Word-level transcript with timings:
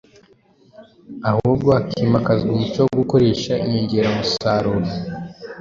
ahubwo 1.29 1.67
hakimakazwa 1.75 2.47
umuco 2.53 2.79
wo 2.85 2.91
gukoresha 3.01 3.53
inyongeramusaruro. 3.65 4.89